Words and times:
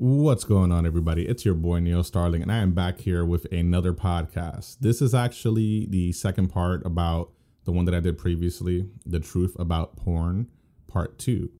What's 0.00 0.44
going 0.44 0.70
on, 0.70 0.86
everybody? 0.86 1.26
It's 1.26 1.44
your 1.44 1.54
boy 1.54 1.80
Neil 1.80 2.04
Starling, 2.04 2.40
and 2.40 2.52
I 2.52 2.58
am 2.58 2.70
back 2.70 3.00
here 3.00 3.24
with 3.24 3.52
another 3.52 3.92
podcast. 3.92 4.78
This 4.78 5.02
is 5.02 5.12
actually 5.12 5.86
the 5.86 6.12
second 6.12 6.50
part 6.50 6.86
about 6.86 7.32
the 7.64 7.72
one 7.72 7.84
that 7.86 7.96
I 7.96 7.98
did 7.98 8.16
previously, 8.16 8.86
The 9.04 9.18
Truth 9.18 9.56
About 9.58 9.96
Porn, 9.96 10.46
Part 10.86 11.18
2. 11.18 11.50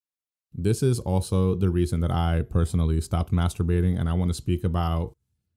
This 0.55 0.85
is 0.85 1.01
also 1.01 1.57
the 1.57 1.69
reason 1.69 1.99
that 1.99 2.13
I 2.13 2.43
personally 2.49 3.01
stopped 3.01 3.33
masturbating, 3.33 3.99
and 3.99 4.09
I 4.09 4.13
want 4.13 4.31
to 4.31 4.35
speak 4.35 4.63
about 4.63 5.17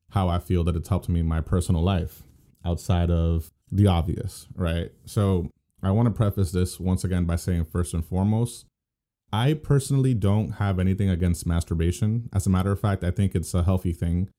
how 0.09 0.27
I 0.27 0.39
feel 0.39 0.63
that 0.63 0.75
it's 0.75 0.89
helped 0.89 1.07
me 1.07 1.19
in 1.19 1.27
my 1.27 1.39
personal 1.39 1.83
life 1.83 2.23
outside 2.65 3.11
of 3.11 3.51
the 3.71 3.85
obvious, 3.85 4.47
right? 4.55 4.89
So 5.05 5.51
I 5.83 5.91
want 5.91 6.07
to 6.07 6.11
preface 6.11 6.51
this 6.51 6.79
once 6.79 7.03
again 7.03 7.25
by 7.25 7.35
saying, 7.35 7.65
first 7.65 7.93
and 7.93 8.03
foremost, 8.03 8.65
I 9.33 9.53
personally 9.53 10.13
don't 10.13 10.51
have 10.53 10.77
anything 10.79 11.09
against 11.09 11.45
masturbation. 11.45 12.29
As 12.33 12.45
a 12.45 12.49
matter 12.49 12.71
of 12.71 12.79
fact, 12.79 13.03
I 13.03 13.11
think 13.11 13.33
it's 13.33 13.53
a 13.53 13.63
healthy 13.63 13.93
thing. 13.93 14.29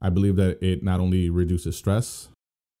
I 0.00 0.10
believe 0.10 0.36
that 0.36 0.62
it 0.62 0.82
not 0.82 1.00
only 1.00 1.30
reduces 1.30 1.76
stress, 1.76 2.28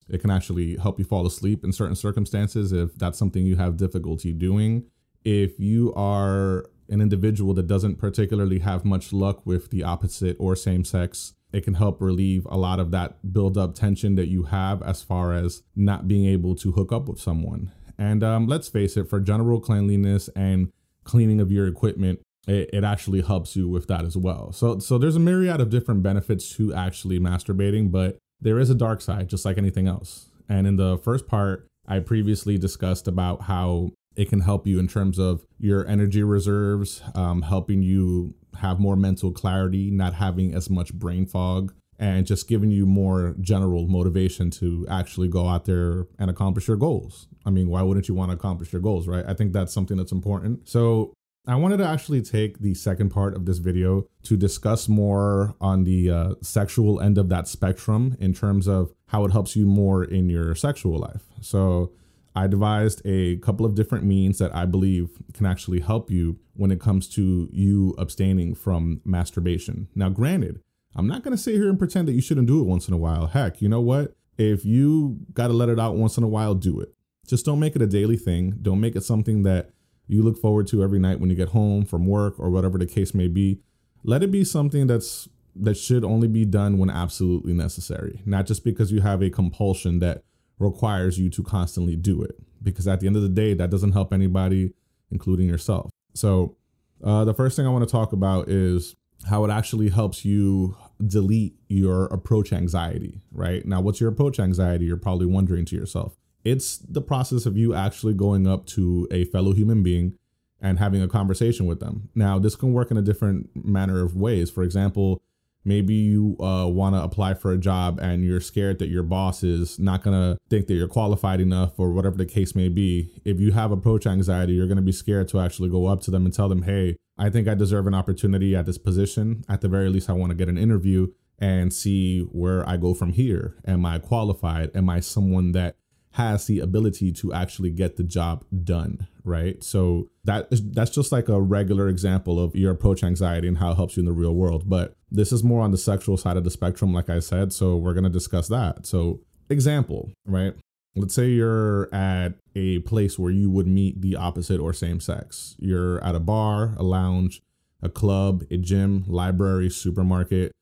it 0.08 0.20
can 0.20 0.30
actually 0.30 0.76
help 0.76 0.98
you 0.98 1.04
fall 1.04 1.26
asleep 1.26 1.64
in 1.64 1.72
certain 1.72 1.94
circumstances 1.94 2.72
if 2.72 2.96
that's 2.96 3.18
something 3.18 3.46
you 3.46 3.56
have 3.56 3.76
difficulty 3.76 4.32
doing. 4.32 4.84
If 5.24 5.58
you 5.58 5.94
are 5.94 6.66
an 6.88 7.00
individual 7.00 7.54
that 7.54 7.68
doesn't 7.68 7.96
particularly 7.96 8.58
have 8.58 8.84
much 8.84 9.12
luck 9.12 9.46
with 9.46 9.70
the 9.70 9.82
opposite 9.82 10.36
or 10.38 10.56
same 10.56 10.84
sex, 10.84 11.32
it 11.52 11.62
can 11.62 11.74
help 11.74 12.00
relieve 12.00 12.46
a 12.50 12.56
lot 12.56 12.80
of 12.80 12.90
that 12.90 13.32
build 13.32 13.56
up 13.56 13.74
tension 13.74 14.14
that 14.16 14.28
you 14.28 14.44
have 14.44 14.82
as 14.82 15.02
far 15.02 15.32
as 15.32 15.62
not 15.76 16.08
being 16.08 16.26
able 16.26 16.54
to 16.56 16.72
hook 16.72 16.92
up 16.92 17.08
with 17.08 17.20
someone. 17.20 17.70
And 17.96 18.22
um, 18.24 18.46
let's 18.46 18.68
face 18.68 18.96
it, 18.96 19.08
for 19.08 19.20
general 19.20 19.60
cleanliness 19.60 20.28
and 20.34 20.72
cleaning 21.04 21.40
of 21.40 21.50
your 21.50 21.66
equipment, 21.66 22.20
it, 22.46 22.70
it 22.72 22.84
actually 22.84 23.22
helps 23.22 23.56
you 23.56 23.68
with 23.68 23.86
that 23.88 24.04
as 24.04 24.16
well. 24.16 24.52
So 24.52 24.78
so 24.78 24.98
there's 24.98 25.16
a 25.16 25.20
myriad 25.20 25.60
of 25.60 25.70
different 25.70 26.02
benefits 26.02 26.54
to 26.56 26.74
actually 26.74 27.18
masturbating, 27.18 27.90
but 27.90 28.18
there 28.40 28.58
is 28.58 28.70
a 28.70 28.74
dark 28.74 29.00
side, 29.00 29.28
just 29.28 29.44
like 29.44 29.58
anything 29.58 29.86
else. 29.86 30.26
And 30.48 30.66
in 30.66 30.76
the 30.76 30.98
first 30.98 31.26
part, 31.26 31.66
I 31.86 32.00
previously 32.00 32.58
discussed 32.58 33.08
about 33.08 33.42
how 33.42 33.90
it 34.16 34.28
can 34.28 34.40
help 34.40 34.66
you 34.66 34.78
in 34.78 34.88
terms 34.88 35.18
of 35.18 35.46
your 35.58 35.86
energy 35.86 36.22
reserves, 36.22 37.02
um, 37.14 37.42
helping 37.42 37.82
you 37.82 38.34
have 38.58 38.78
more 38.78 38.96
mental 38.96 39.32
clarity, 39.32 39.90
not 39.90 40.14
having 40.14 40.54
as 40.54 40.68
much 40.68 40.92
brain 40.92 41.26
fog, 41.26 41.72
and 41.98 42.26
just 42.26 42.48
giving 42.48 42.70
you 42.70 42.86
more 42.86 43.34
general 43.40 43.86
motivation 43.86 44.50
to 44.50 44.86
actually 44.88 45.28
go 45.28 45.46
out 45.46 45.64
there 45.64 46.06
and 46.18 46.30
accomplish 46.30 46.68
your 46.68 46.76
goals. 46.76 47.28
I 47.44 47.50
mean, 47.50 47.68
why 47.68 47.82
wouldn't 47.82 48.08
you 48.08 48.14
want 48.14 48.30
to 48.30 48.36
accomplish 48.36 48.72
your 48.72 48.82
goals, 48.82 49.06
right? 49.06 49.24
I 49.26 49.34
think 49.34 49.52
that's 49.52 49.72
something 49.72 49.96
that's 49.96 50.12
important. 50.12 50.68
So, 50.68 51.12
I 51.44 51.56
wanted 51.56 51.78
to 51.78 51.86
actually 51.86 52.22
take 52.22 52.60
the 52.60 52.72
second 52.72 53.10
part 53.10 53.34
of 53.34 53.46
this 53.46 53.58
video 53.58 54.06
to 54.22 54.36
discuss 54.36 54.88
more 54.88 55.56
on 55.60 55.82
the 55.82 56.08
uh, 56.08 56.34
sexual 56.40 57.00
end 57.00 57.18
of 57.18 57.28
that 57.30 57.48
spectrum 57.48 58.16
in 58.20 58.32
terms 58.32 58.68
of 58.68 58.92
how 59.08 59.24
it 59.24 59.32
helps 59.32 59.56
you 59.56 59.66
more 59.66 60.04
in 60.04 60.30
your 60.30 60.54
sexual 60.54 61.00
life. 61.00 61.24
So, 61.40 61.90
I 62.34 62.46
devised 62.46 63.02
a 63.04 63.36
couple 63.38 63.66
of 63.66 63.74
different 63.74 64.04
means 64.04 64.38
that 64.38 64.54
I 64.54 64.64
believe 64.66 65.10
can 65.34 65.46
actually 65.46 65.80
help 65.80 66.10
you 66.10 66.38
when 66.54 66.70
it 66.70 66.80
comes 66.80 67.08
to 67.10 67.48
you 67.52 67.94
abstaining 67.98 68.54
from 68.54 69.00
masturbation. 69.04 69.88
Now, 69.94 70.08
granted, 70.08 70.60
I'm 70.94 71.06
not 71.06 71.22
going 71.22 71.36
to 71.36 71.42
sit 71.42 71.54
here 71.54 71.68
and 71.68 71.78
pretend 71.78 72.08
that 72.08 72.12
you 72.12 72.20
shouldn't 72.20 72.46
do 72.46 72.60
it 72.60 72.64
once 72.64 72.88
in 72.88 72.94
a 72.94 72.98
while. 72.98 73.26
Heck, 73.26 73.62
you 73.62 73.68
know 73.68 73.80
what? 73.80 74.14
If 74.38 74.64
you 74.64 75.18
got 75.32 75.48
to 75.48 75.52
let 75.52 75.68
it 75.68 75.78
out 75.78 75.96
once 75.96 76.16
in 76.16 76.24
a 76.24 76.28
while, 76.28 76.54
do 76.54 76.80
it. 76.80 76.94
Just 77.26 77.46
don't 77.46 77.60
make 77.60 77.76
it 77.76 77.82
a 77.82 77.86
daily 77.86 78.16
thing. 78.16 78.58
Don't 78.60 78.80
make 78.80 78.96
it 78.96 79.04
something 79.04 79.42
that 79.44 79.70
you 80.06 80.22
look 80.22 80.38
forward 80.38 80.66
to 80.68 80.82
every 80.82 80.98
night 80.98 81.20
when 81.20 81.30
you 81.30 81.36
get 81.36 81.50
home 81.50 81.84
from 81.84 82.06
work 82.06 82.38
or 82.38 82.50
whatever 82.50 82.78
the 82.78 82.86
case 82.86 83.14
may 83.14 83.28
be. 83.28 83.60
Let 84.04 84.22
it 84.22 84.30
be 84.30 84.44
something 84.44 84.86
that's 84.86 85.28
that 85.54 85.76
should 85.76 86.02
only 86.02 86.28
be 86.28 86.44
done 86.46 86.78
when 86.78 86.88
absolutely 86.88 87.52
necessary, 87.52 88.22
not 88.24 88.46
just 88.46 88.64
because 88.64 88.90
you 88.90 89.02
have 89.02 89.22
a 89.22 89.28
compulsion 89.28 89.98
that 89.98 90.22
requires 90.58 91.18
you 91.18 91.28
to 91.28 91.42
constantly 91.42 91.94
do 91.94 92.22
it. 92.22 92.36
Because 92.62 92.88
at 92.88 93.00
the 93.00 93.06
end 93.06 93.16
of 93.16 93.22
the 93.22 93.28
day, 93.28 93.54
that 93.54 93.70
doesn't 93.70 93.92
help 93.92 94.12
anybody, 94.12 94.72
including 95.10 95.48
yourself. 95.48 95.90
So, 96.14 96.56
uh, 97.04 97.24
the 97.24 97.34
first 97.34 97.56
thing 97.56 97.66
I 97.66 97.70
want 97.70 97.86
to 97.86 97.90
talk 97.90 98.12
about 98.12 98.48
is 98.48 98.94
how 99.28 99.44
it 99.44 99.50
actually 99.50 99.88
helps 99.88 100.24
you 100.24 100.76
delete 101.04 101.54
your 101.68 102.06
approach 102.06 102.52
anxiety, 102.52 103.20
right? 103.30 103.64
Now, 103.64 103.80
what's 103.80 104.00
your 104.00 104.10
approach 104.10 104.38
anxiety? 104.38 104.84
You're 104.84 104.96
probably 104.96 105.26
wondering 105.26 105.64
to 105.66 105.76
yourself. 105.76 106.16
It's 106.44 106.78
the 106.78 107.02
process 107.02 107.46
of 107.46 107.56
you 107.56 107.74
actually 107.74 108.14
going 108.14 108.46
up 108.46 108.66
to 108.66 109.06
a 109.10 109.24
fellow 109.26 109.52
human 109.52 109.82
being 109.82 110.18
and 110.60 110.78
having 110.78 111.02
a 111.02 111.08
conversation 111.08 111.66
with 111.66 111.80
them. 111.80 112.08
Now, 112.14 112.38
this 112.38 112.56
can 112.56 112.72
work 112.72 112.90
in 112.90 112.96
a 112.96 113.02
different 113.02 113.50
manner 113.54 114.02
of 114.02 114.16
ways. 114.16 114.50
For 114.50 114.62
example, 114.62 115.22
maybe 115.64 115.94
you 115.94 116.36
uh, 116.40 116.66
want 116.66 116.94
to 116.94 117.02
apply 117.02 117.34
for 117.34 117.52
a 117.52 117.58
job 117.58 117.98
and 118.00 118.24
you're 118.24 118.40
scared 118.40 118.78
that 118.78 118.88
your 118.88 119.02
boss 119.02 119.42
is 119.42 119.78
not 119.78 120.02
going 120.02 120.16
to 120.16 120.38
think 120.48 120.66
that 120.66 120.74
you're 120.74 120.88
qualified 120.88 121.40
enough 121.40 121.72
or 121.78 121.92
whatever 121.92 122.16
the 122.16 122.26
case 122.26 122.54
may 122.54 122.68
be. 122.68 123.10
If 123.24 123.40
you 123.40 123.52
have 123.52 123.70
approach 123.70 124.06
anxiety, 124.06 124.54
you're 124.54 124.66
going 124.66 124.76
to 124.76 124.82
be 124.82 124.92
scared 124.92 125.28
to 125.28 125.40
actually 125.40 125.70
go 125.70 125.86
up 125.86 126.00
to 126.02 126.10
them 126.10 126.24
and 126.24 126.34
tell 126.34 126.48
them, 126.48 126.62
hey, 126.62 126.96
I 127.18 127.30
think 127.30 127.46
I 127.46 127.54
deserve 127.54 127.86
an 127.86 127.94
opportunity 127.94 128.56
at 128.56 128.66
this 128.66 128.78
position. 128.78 129.44
At 129.48 129.60
the 129.60 129.68
very 129.68 129.88
least, 129.88 130.10
I 130.10 130.14
want 130.14 130.30
to 130.30 130.36
get 130.36 130.48
an 130.48 130.58
interview 130.58 131.08
and 131.38 131.72
see 131.72 132.20
where 132.20 132.68
I 132.68 132.76
go 132.76 132.94
from 132.94 133.12
here. 133.12 133.56
Am 133.66 133.84
I 133.84 133.98
qualified? 133.98 134.70
Am 134.74 134.88
I 134.88 135.00
someone 135.00 135.52
that 135.52 135.76
has 136.12 136.46
the 136.46 136.60
ability 136.60 137.10
to 137.12 137.32
actually 137.32 137.70
get 137.70 137.96
the 137.96 138.02
job 138.02 138.44
done, 138.64 139.06
right? 139.24 139.62
So 139.62 140.10
that 140.24 140.48
is 140.50 140.62
that's 140.72 140.90
just 140.90 141.10
like 141.10 141.28
a 141.28 141.40
regular 141.40 141.88
example 141.88 142.42
of 142.42 142.54
your 142.54 142.70
approach 142.70 143.02
anxiety 143.02 143.48
and 143.48 143.58
how 143.58 143.72
it 143.72 143.76
helps 143.76 143.96
you 143.96 144.02
in 144.02 144.06
the 144.06 144.12
real 144.12 144.34
world. 144.34 144.68
But 144.68 144.94
this 145.10 145.32
is 145.32 145.42
more 145.42 145.62
on 145.62 145.70
the 145.70 145.78
sexual 145.78 146.16
side 146.16 146.36
of 146.36 146.44
the 146.44 146.50
spectrum, 146.50 146.92
like 146.92 147.08
I 147.08 147.20
said. 147.20 147.52
So 147.52 147.76
we're 147.76 147.94
gonna 147.94 148.10
discuss 148.10 148.48
that. 148.48 148.86
So 148.86 149.20
example, 149.48 150.10
right? 150.26 150.54
Let's 150.94 151.14
say 151.14 151.28
you're 151.28 151.92
at 151.94 152.34
a 152.54 152.80
place 152.80 153.18
where 153.18 153.30
you 153.30 153.50
would 153.50 153.66
meet 153.66 154.02
the 154.02 154.16
opposite 154.16 154.60
or 154.60 154.74
same 154.74 155.00
sex. 155.00 155.56
You're 155.58 156.04
at 156.04 156.14
a 156.14 156.20
bar, 156.20 156.74
a 156.76 156.82
lounge, 156.82 157.40
a 157.82 157.88
club, 157.88 158.44
a 158.50 158.58
gym, 158.58 159.04
library, 159.06 159.70
supermarket, 159.70 160.52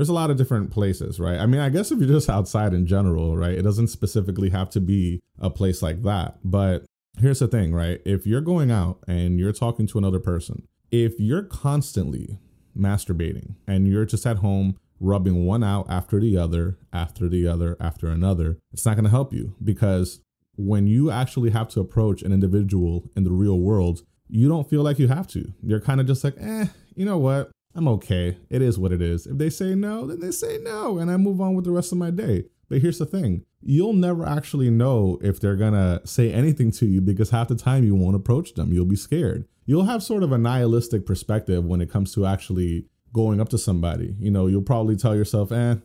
there's 0.00 0.08
a 0.08 0.14
lot 0.14 0.30
of 0.30 0.38
different 0.38 0.70
places, 0.70 1.20
right? 1.20 1.38
I 1.38 1.44
mean, 1.44 1.60
I 1.60 1.68
guess 1.68 1.92
if 1.92 1.98
you're 1.98 2.08
just 2.08 2.30
outside 2.30 2.72
in 2.72 2.86
general, 2.86 3.36
right, 3.36 3.52
it 3.52 3.60
doesn't 3.60 3.88
specifically 3.88 4.48
have 4.48 4.70
to 4.70 4.80
be 4.80 5.20
a 5.38 5.50
place 5.50 5.82
like 5.82 6.04
that. 6.04 6.38
But 6.42 6.86
here's 7.18 7.40
the 7.40 7.48
thing, 7.48 7.74
right? 7.74 8.00
If 8.06 8.26
you're 8.26 8.40
going 8.40 8.70
out 8.70 9.00
and 9.06 9.38
you're 9.38 9.52
talking 9.52 9.86
to 9.88 9.98
another 9.98 10.18
person, 10.18 10.66
if 10.90 11.20
you're 11.20 11.42
constantly 11.42 12.38
masturbating 12.74 13.56
and 13.66 13.86
you're 13.86 14.06
just 14.06 14.24
at 14.24 14.38
home 14.38 14.78
rubbing 15.00 15.44
one 15.44 15.62
out 15.62 15.84
after 15.90 16.18
the 16.18 16.34
other, 16.34 16.78
after 16.94 17.28
the 17.28 17.46
other, 17.46 17.76
after 17.78 18.08
another, 18.08 18.56
it's 18.72 18.86
not 18.86 18.94
going 18.94 19.04
to 19.04 19.10
help 19.10 19.34
you 19.34 19.54
because 19.62 20.22
when 20.56 20.86
you 20.86 21.10
actually 21.10 21.50
have 21.50 21.68
to 21.68 21.80
approach 21.80 22.22
an 22.22 22.32
individual 22.32 23.10
in 23.14 23.24
the 23.24 23.32
real 23.32 23.58
world, 23.60 24.00
you 24.30 24.48
don't 24.48 24.70
feel 24.70 24.82
like 24.82 24.98
you 24.98 25.08
have 25.08 25.28
to. 25.28 25.52
You're 25.62 25.78
kind 25.78 26.00
of 26.00 26.06
just 26.06 26.24
like, 26.24 26.36
eh, 26.40 26.68
you 26.94 27.04
know 27.04 27.18
what? 27.18 27.50
I'm 27.74 27.88
okay. 27.88 28.36
It 28.48 28.62
is 28.62 28.78
what 28.78 28.92
it 28.92 29.00
is. 29.00 29.26
If 29.26 29.38
they 29.38 29.50
say 29.50 29.74
no, 29.74 30.06
then 30.06 30.20
they 30.20 30.32
say 30.32 30.58
no, 30.62 30.98
and 30.98 31.10
I 31.10 31.16
move 31.16 31.40
on 31.40 31.54
with 31.54 31.64
the 31.64 31.70
rest 31.70 31.92
of 31.92 31.98
my 31.98 32.10
day. 32.10 32.44
But 32.68 32.80
here's 32.80 32.98
the 32.98 33.06
thing 33.06 33.44
you'll 33.62 33.92
never 33.92 34.26
actually 34.26 34.70
know 34.70 35.18
if 35.22 35.38
they're 35.38 35.56
gonna 35.56 36.00
say 36.04 36.32
anything 36.32 36.70
to 36.70 36.86
you 36.86 37.00
because 37.00 37.30
half 37.30 37.48
the 37.48 37.54
time 37.54 37.84
you 37.84 37.94
won't 37.94 38.16
approach 38.16 38.54
them. 38.54 38.72
You'll 38.72 38.86
be 38.86 38.96
scared. 38.96 39.46
You'll 39.66 39.84
have 39.84 40.02
sort 40.02 40.22
of 40.22 40.32
a 40.32 40.38
nihilistic 40.38 41.04
perspective 41.04 41.64
when 41.64 41.80
it 41.80 41.90
comes 41.90 42.14
to 42.14 42.24
actually 42.26 42.86
going 43.12 43.40
up 43.40 43.50
to 43.50 43.58
somebody. 43.58 44.14
You 44.18 44.30
know, 44.30 44.46
you'll 44.46 44.62
probably 44.62 44.96
tell 44.96 45.14
yourself, 45.14 45.52
eh, 45.52 45.76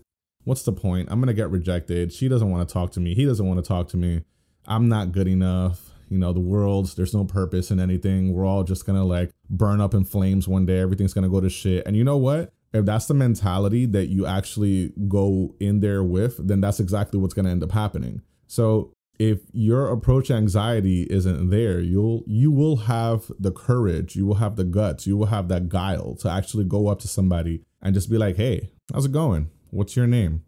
what's 0.46 0.64
the 0.64 0.72
point? 0.72 1.10
I'm 1.12 1.20
gonna 1.20 1.34
get 1.34 1.50
rejected. 1.50 2.14
She 2.14 2.30
doesn't 2.30 2.50
wanna 2.50 2.66
talk 2.66 2.92
to 2.94 3.00
me. 3.00 3.14
He 3.14 3.26
doesn't 3.26 3.46
wanna 3.46 3.62
talk 3.62 3.90
to 3.90 3.98
me. 3.98 4.24
I'm 4.68 4.88
not 4.88 5.12
good 5.12 5.28
enough 5.28 5.92
you 6.16 6.22
know 6.22 6.32
the 6.32 6.40
world's 6.40 6.96
there's 6.96 7.14
no 7.14 7.26
purpose 7.26 7.72
in 7.72 7.80
anything. 7.80 8.32
We're 8.32 8.46
all 8.46 8.64
just 8.64 8.86
gonna 8.86 9.04
like 9.04 9.32
burn 9.50 9.82
up 9.82 9.94
in 9.94 10.06
flames 10.06 10.48
one 10.48 10.66
day. 10.66 10.80
Everything's 10.80 11.14
gonna 11.14 11.30
go 11.30 11.42
to 11.42 11.50
shit. 11.50 11.86
And 11.86 11.98
you 11.98 12.06
know 12.06 12.16
what? 12.16 12.54
If 12.74 12.86
that's 12.86 13.08
the 13.08 13.14
mentality 13.14 13.86
that 13.88 14.08
you 14.08 14.26
actually 14.26 14.94
go 15.10 15.56
in 15.60 15.82
there 15.82 16.04
with 16.04 16.48
then 16.48 16.62
that's 16.62 16.80
exactly 16.80 17.20
what's 17.20 17.34
gonna 17.34 17.50
end 17.50 17.64
up 17.64 17.74
happening. 17.74 18.22
So 18.48 18.94
if 19.20 19.40
your 19.52 19.90
approach 19.90 20.32
anxiety 20.32 21.04
isn't 21.10 21.50
there 21.50 21.80
you'll 21.80 22.22
you 22.28 22.52
will 22.52 22.76
have 22.76 23.32
the 23.40 23.52
courage 23.52 24.14
you 24.18 24.26
will 24.26 24.36
have 24.36 24.58
the 24.58 24.66
guts 24.66 25.08
you 25.08 25.16
will 25.16 25.28
have 25.28 25.48
that 25.48 25.70
guile 25.70 26.16
to 26.16 26.30
actually 26.30 26.66
go 26.66 26.90
up 26.90 27.00
to 27.00 27.08
somebody 27.08 27.62
and 27.82 27.94
just 27.94 28.10
be 28.10 28.18
like 28.18 28.36
hey 28.36 28.70
how's 28.94 29.06
it 29.06 29.14
going? 29.14 29.50
What's 29.70 29.96
your 29.96 30.08
name? 30.08 30.44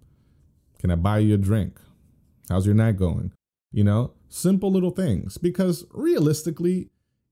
Can 0.80 0.92
i 0.92 0.96
buy 0.96 1.20
you 1.20 1.36
a 1.36 1.38
drink? 1.38 1.80
How's 2.50 2.66
your 2.66 2.76
night 2.76 2.98
going 2.98 3.32
you 3.72 3.84
know 3.84 4.14
simple 4.30 4.72
little 4.72 4.92
things 4.92 5.38
because 5.38 5.86
realistically, 5.92 6.90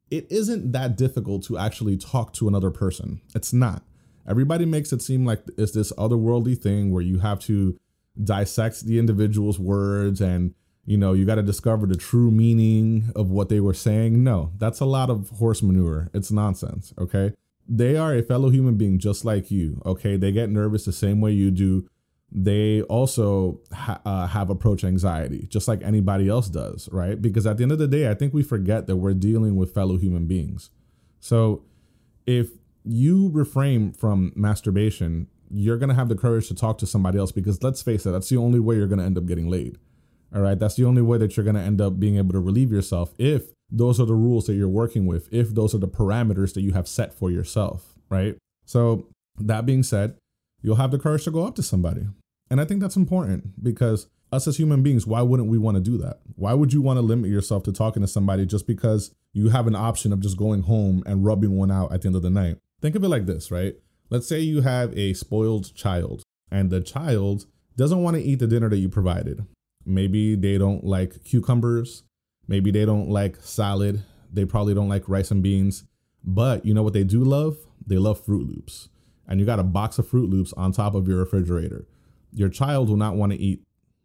it 0.10 0.28
isn't 0.32 0.72
that 0.72 0.96
difficult 0.98 1.44
to 1.46 1.58
actually 1.58 1.98
talk 1.98 2.34
to 2.34 2.48
another 2.48 2.72
person. 2.72 3.22
It's 3.34 3.54
not. 3.54 3.84
Everybody 4.28 4.66
makes 4.66 4.92
it 4.92 5.02
seem 5.02 5.26
like 5.26 5.44
it's 5.58 5.74
this 5.74 5.92
otherworldly 5.94 6.60
thing 6.62 6.92
where 6.92 7.04
you 7.04 7.20
have 7.20 7.40
to 7.42 7.78
dissect 8.24 8.86
the 8.86 8.98
individual's 8.98 9.60
words 9.60 10.22
and 10.22 10.56
you 10.86 10.98
know 10.98 11.14
you 11.14 11.26
got 11.26 11.36
to 11.36 11.44
discover 11.44 11.86
the 11.86 11.98
true 11.98 12.32
meaning 12.32 13.12
of 13.16 13.30
what 13.30 13.50
they 13.50 13.60
were 13.60 13.74
saying. 13.74 14.24
No, 14.24 14.52
that's 14.58 14.80
a 14.80 14.86
lot 14.86 15.10
of 15.10 15.30
horse 15.32 15.62
manure. 15.62 16.10
It's 16.14 16.32
nonsense, 16.32 16.94
okay? 16.98 17.34
They 17.68 17.98
are 17.98 18.14
a 18.14 18.22
fellow 18.22 18.50
human 18.50 18.76
being 18.76 19.00
just 19.00 19.26
like 19.26 19.50
you. 19.50 19.82
Okay. 19.86 20.18
They 20.18 20.32
get 20.32 20.50
nervous 20.50 20.86
the 20.86 20.94
same 20.94 21.20
way 21.22 21.32
you 21.32 21.52
do. 21.52 21.88
They 22.32 22.82
also 22.84 23.62
ha- 23.72 24.02
uh, 24.06 24.28
have 24.28 24.50
approach 24.50 24.84
anxiety, 24.84 25.48
just 25.50 25.68
like 25.68 25.82
anybody 25.84 26.28
else 26.28 26.50
does, 26.50 26.90
right? 26.92 27.22
Because 27.22 27.46
at 27.46 27.58
the 27.58 27.64
end 27.64 27.72
of 27.72 27.80
the 27.80 27.88
day, 27.88 28.10
I 28.10 28.14
think 28.14 28.34
we 28.34 28.44
forget 28.44 28.88
that 28.88 28.98
we're 28.98 29.14
dealing 29.14 29.56
with 29.56 29.74
fellow 29.74 29.98
human 29.98 30.26
beings. 30.26 30.70
So 31.20 31.64
if 32.26 32.50
you 32.84 33.30
refrain 33.32 33.94
from 33.94 34.34
masturbation, 34.36 35.28
you're 35.50 35.78
going 35.78 35.90
to 35.90 35.96
have 35.96 36.10
the 36.10 36.16
courage 36.16 36.48
to 36.48 36.56
talk 36.56 36.78
to 36.80 36.88
somebody 36.88 37.18
else 37.18 37.32
because 37.32 37.62
let's 37.64 37.82
face 37.82 38.06
it, 38.06 38.12
that's 38.12 38.30
the 38.30 38.38
only 38.38 38.60
way 38.60 38.76
you're 38.76 38.88
going 38.88 39.00
to 39.00 39.06
end 39.06 39.18
up 39.18 39.26
getting 39.26 39.50
laid. 39.50 39.78
All 40.34 40.42
right. 40.42 40.60
That's 40.60 40.76
the 40.76 40.86
only 40.86 41.02
way 41.02 41.18
that 41.18 41.38
you're 41.38 41.44
going 41.44 41.56
to 41.56 41.62
end 41.62 41.80
up 41.80 42.00
being 42.00 42.18
able 42.18 42.34
to 42.34 42.40
relieve 42.40 42.72
yourself 42.72 43.14
if 43.18 43.52
those 43.72 44.00
are 44.00 44.06
the 44.06 44.16
rules 44.16 44.48
that 44.48 44.54
you're 44.54 44.68
working 44.68 45.06
with, 45.06 45.32
if 45.32 45.54
those 45.56 45.74
are 45.74 45.78
the 45.78 45.88
parameters 45.88 46.54
that 46.54 46.62
you 46.62 46.74
have 46.74 46.88
set 46.88 47.14
for 47.14 47.32
yourself. 47.32 47.94
Right. 48.10 48.38
So, 48.66 49.08
that 49.40 49.66
being 49.66 49.84
said, 49.84 50.16
you'll 50.66 50.78
have 50.78 50.90
the 50.90 50.98
courage 50.98 51.24
to 51.26 51.32
go 51.32 51.46
up 51.46 51.54
to 51.56 51.64
somebody. 51.64 52.08
And 52.50 52.60
I 52.60 52.66
think 52.66 52.82
that's 52.82 52.96
important 52.96 53.64
because 53.64 54.08
us 54.32 54.48
as 54.48 54.58
human 54.58 54.82
beings, 54.82 55.06
why 55.06 55.22
wouldn't 55.22 55.48
we 55.48 55.60
want 55.60 55.76
to 55.76 55.82
do 55.82 55.96
that? 56.00 56.22
Why 56.36 56.56
would 56.56 56.74
you 56.74 56.82
want 56.82 56.98
to 56.98 57.02
limit 57.02 57.30
yourself 57.30 57.62
to 57.64 57.72
talking 57.72 58.02
to 58.02 58.08
somebody 58.08 58.48
just 58.48 58.66
because 58.66 59.14
you 59.32 59.50
have 59.50 59.68
an 59.68 59.76
option 59.76 60.12
of 60.12 60.22
just 60.22 60.38
going 60.38 60.64
home 60.64 61.04
and 61.06 61.24
rubbing 61.24 61.56
one 61.56 61.70
out 61.70 61.94
at 61.94 62.02
the 62.02 62.08
end 62.08 62.16
of 62.16 62.24
the 62.24 62.32
night? 62.32 62.58
Think 62.82 62.96
of 62.96 63.04
it 63.04 63.10
like 63.10 63.28
this, 63.28 63.52
right? 63.52 63.76
Let's 64.10 64.28
say 64.28 64.40
you 64.40 64.62
have 64.62 64.92
a 64.98 65.14
spoiled 65.14 65.74
child 65.76 66.24
and 66.50 66.72
the 66.72 66.82
child 66.82 67.46
doesn't 67.78 68.02
want 68.02 68.18
to 68.18 68.24
eat 68.24 68.40
the 68.40 68.48
dinner 68.48 68.70
that 68.70 68.78
you 68.78 68.90
provided. 68.90 69.46
Maybe 69.86 70.36
they 70.36 70.58
don't 70.58 70.84
like 70.84 71.24
cucumbers. 71.24 72.04
Maybe 72.48 72.72
they 72.72 72.86
don't 72.86 73.10
like 73.10 73.38
salad. 73.42 74.04
They 74.34 74.46
probably 74.46 74.74
don't 74.74 74.90
like 74.90 75.08
rice 75.08 75.30
and 75.30 75.44
beans. 75.44 75.84
But 76.24 76.66
you 76.66 76.74
know 76.74 76.82
what 76.82 76.94
they 76.94 77.04
do 77.04 77.24
love? 77.24 77.58
They 77.86 77.98
love 77.98 78.26
Froot 78.26 78.48
Loops. 78.48 78.90
And 79.28 79.40
you 79.40 79.46
got 79.46 79.60
a 79.60 79.64
box 79.64 79.98
of 79.98 80.08
Froot 80.08 80.30
Loops 80.30 80.54
on 80.54 80.72
top 80.72 80.96
of 80.96 81.08
your 81.08 81.20
refrigerator. 81.20 81.88
Your 82.32 82.50
child 82.50 82.90
will 82.90 82.98
not 82.98 83.16
want 83.16 83.32
to 83.32 83.38
eat 83.40 83.64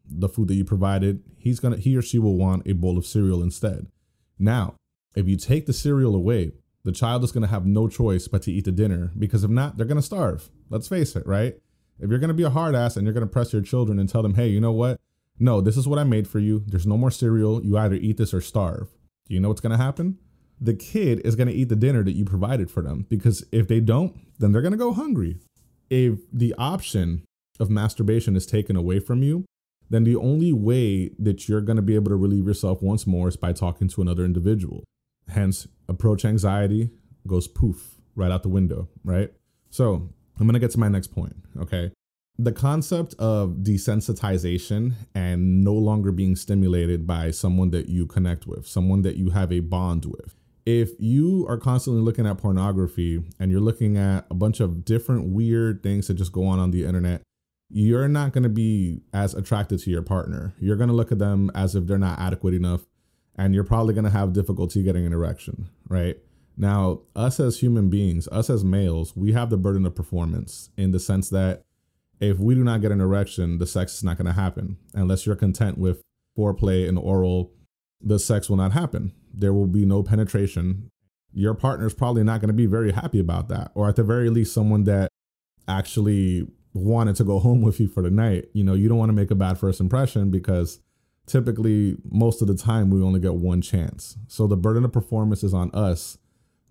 the 0.08 0.28
food 0.28 0.49
that 0.49 0.55
you 0.55 0.64
provided. 0.64 1.22
He's 1.38 1.61
to 1.75 1.81
he 1.81 1.96
or 1.96 2.02
she 2.02 2.19
will 2.19 2.37
want 2.37 2.67
a 2.67 2.72
bowl 2.72 2.99
of 2.99 3.06
cereal 3.06 3.43
instead. 3.43 3.87
Now, 4.38 4.75
if 5.14 5.28
you 5.28 5.37
take 5.37 5.67
the 5.67 5.72
cereal 5.72 6.14
away, 6.14 6.52
the 6.84 6.93
child 6.93 7.25
is 7.25 7.32
to 7.43 7.49
have 7.49 7.67
no 7.67 7.88
choice 7.88 8.26
but 8.28 8.43
to 8.43 8.52
eat 8.52 8.64
the 8.64 8.72
dinner 8.72 9.12
because 9.19 9.44
if 9.44 9.50
not, 9.50 9.76
they're 9.76 9.87
to 9.96 10.02
starve. 10.02 10.50
Let's 10.70 10.88
face 10.88 11.14
it, 11.14 11.26
right? 11.26 11.56
If 11.99 12.08
you're 12.08 12.19
to 12.28 12.34
be 12.34 12.44
a 12.44 12.50
hard 12.50 12.75
ass 12.75 12.96
and 12.96 13.05
you're 13.05 13.12
to 13.26 13.32
press 13.32 13.52
your 13.52 13.62
children 13.62 13.99
and 13.99 14.08
tell 14.08 14.23
them, 14.23 14.34
hey, 14.34 14.49
you 14.49 14.61
know 14.61 14.73
what? 14.73 14.99
No, 15.38 15.61
this 15.61 15.76
is 15.76 15.87
what 15.87 15.99
I 15.99 16.05
made 16.05 16.26
for 16.26 16.38
you. 16.38 16.64
There's 16.66 16.87
no 16.87 16.96
more 16.96 17.11
cereal. 17.11 17.62
You 17.64 17.76
either 17.76 17.96
eat 17.96 18.16
this 18.16 18.32
or 18.32 18.40
starve. 18.40 18.88
Do 19.26 19.34
you 19.34 19.40
know 19.40 19.49
what's 19.49 19.61
to 19.76 19.82
happen? 19.82 20.19
The 20.60 20.74
kid 20.74 21.22
is 21.24 21.36
going 21.36 21.48
to 21.48 21.54
eat 21.54 21.70
the 21.70 21.76
dinner 21.76 22.02
that 22.04 22.12
you 22.12 22.24
provided 22.24 22.70
for 22.70 22.82
them 22.82 23.06
because 23.08 23.44
if 23.50 23.66
they 23.66 23.80
don't, 23.80 24.14
then 24.38 24.52
they're 24.52 24.62
going 24.62 24.72
to 24.72 24.78
go 24.78 24.92
hungry. 24.92 25.38
If 25.88 26.18
the 26.32 26.54
option 26.58 27.24
of 27.58 27.70
masturbation 27.70 28.36
is 28.36 28.46
taken 28.46 28.76
away 28.76 29.00
from 29.00 29.22
you, 29.22 29.44
then 29.88 30.04
the 30.04 30.16
only 30.16 30.52
way 30.52 31.10
that 31.18 31.48
you're 31.48 31.60
going 31.60 31.76
to 31.76 31.82
be 31.82 31.94
able 31.94 32.10
to 32.10 32.16
relieve 32.16 32.46
yourself 32.46 32.82
once 32.82 33.06
more 33.06 33.28
is 33.28 33.36
by 33.36 33.52
talking 33.52 33.88
to 33.88 34.00
another 34.00 34.24
individual. 34.24 34.84
Hence, 35.28 35.66
approach 35.88 36.24
anxiety 36.24 36.90
goes 37.26 37.48
poof 37.48 37.96
right 38.14 38.30
out 38.30 38.42
the 38.42 38.48
window, 38.48 38.88
right? 39.04 39.32
So 39.70 40.10
I'm 40.38 40.46
going 40.46 40.54
to 40.54 40.60
get 40.60 40.70
to 40.72 40.80
my 40.80 40.88
next 40.88 41.08
point, 41.08 41.36
okay? 41.60 41.90
The 42.38 42.52
concept 42.52 43.14
of 43.18 43.56
desensitization 43.62 44.94
and 45.14 45.62
no 45.62 45.74
longer 45.74 46.12
being 46.12 46.36
stimulated 46.36 47.06
by 47.06 47.32
someone 47.32 47.70
that 47.70 47.88
you 47.88 48.06
connect 48.06 48.46
with, 48.46 48.66
someone 48.66 49.02
that 49.02 49.16
you 49.16 49.30
have 49.30 49.52
a 49.52 49.60
bond 49.60 50.06
with. 50.06 50.34
If 50.72 50.90
you 51.00 51.46
are 51.49 51.58
constantly 51.58 52.00
looking 52.00 52.28
at 52.28 52.38
pornography 52.38 53.25
and 53.40 53.50
you're 53.50 53.61
looking 53.61 53.96
at 53.96 54.25
a 54.31 54.34
bunch 54.34 54.61
of 54.61 54.84
different 54.84 55.32
weird 55.32 55.82
things 55.82 56.06
that 56.06 56.14
just 56.14 56.31
go 56.31 56.46
on 56.46 56.61
on 56.61 56.70
the 56.70 56.84
internet, 56.84 57.22
you're 57.69 58.06
not 58.06 58.32
going 58.32 58.44
to 58.44 58.49
be 58.49 59.02
as 59.12 59.34
attracted 59.34 59.81
to 59.81 59.90
your 59.90 60.02
partner. 60.02 60.55
You're 60.61 60.76
going 60.76 60.88
to 60.88 60.94
look 60.94 61.11
at 61.11 61.19
them 61.19 61.50
as 61.56 61.75
if 61.75 61.88
they're 61.88 61.99
not 61.99 62.20
adequate 62.20 62.55
enough 62.55 62.82
and 63.34 63.52
you're 63.52 63.64
probably 63.64 63.94
going 63.94 64.05
to 64.05 64.11
have 64.11 64.32
difficulty 64.32 64.84
getting 64.84 65.05
an 65.05 65.12
erection, 65.12 65.69
right? 65.88 66.17
Now, 66.56 67.00
us 67.16 67.40
as 67.40 67.58
human 67.58 67.90
beings, 67.90 68.28
us 68.28 68.49
as 68.49 68.62
males, 68.62 69.16
we 69.16 69.32
have 69.32 69.50
the 69.50 69.56
burden 69.56 69.84
of 69.84 69.96
performance 69.96 70.70
in 70.76 70.93
the 70.93 71.00
sense 71.00 71.31
that 71.31 71.64
if 72.20 72.38
we 72.38 72.55
do 72.55 72.62
not 72.62 72.81
get 72.81 72.93
an 72.93 73.00
erection, 73.00 73.58
the 73.58 73.66
sex 73.66 73.96
is 73.96 74.05
not 74.05 74.19
going 74.19 74.26
to 74.26 74.40
happen. 74.40 74.76
Unless 74.94 75.26
you're 75.26 75.34
content 75.34 75.78
with 75.78 76.00
foreplay 76.38 76.88
and 76.88 76.96
oral, 76.96 77.50
the 78.00 78.19
sex 78.19 78.49
will 78.49 78.56
not 78.56 78.73
happen. 78.73 79.12
There 79.32 79.52
will 79.52 79.67
be 79.67 79.85
no 79.85 80.02
penetration. 80.02 80.91
Your 81.32 81.55
partner's 81.55 81.94
probably 81.94 82.25
not 82.25 82.41
going 82.41 82.49
to 82.49 82.55
be 82.55 82.67
very 82.67 82.93
happy 82.93 83.20
about 83.20 83.49
that, 83.49 83.70
or 83.75 83.88
at 83.88 83.97
the 83.97 84.02
very 84.02 84.31
least, 84.31 84.52
someone 84.52 84.85
that 84.85 85.11
actually 85.69 86.47
wanted 86.73 87.17
to 87.17 87.25
go 87.25 87.38
home 87.41 87.62
with 87.62 87.81
you 87.81 87.88
for 87.88 88.02
the 88.02 88.11
night. 88.11 88.47
You 88.52 88.64
know, 88.64 88.75
you 88.75 88.88
don't 88.88 88.99
want 88.99 89.11
to 89.11 89.14
make 89.14 89.31
a 89.31 89.37
bad 89.37 89.58
first 89.58 89.81
impression 89.81 90.31
because 90.31 90.81
typically 91.26 91.97
most 92.11 92.43
of 92.43 92.49
the 92.49 92.56
time 92.56 92.91
we 92.91 93.02
only 93.02 93.20
get 93.20 93.35
one 93.35 93.61
chance. 93.61 94.17
So 94.26 94.47
the 94.47 94.56
burden 94.56 94.85
of 94.85 94.93
performance 94.93 95.44
is 95.44 95.55
on 95.55 95.70
us 95.73 96.19